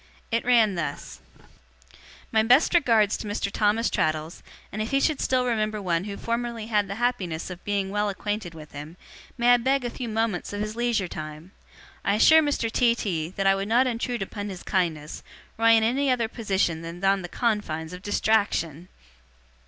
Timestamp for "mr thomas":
3.27-3.87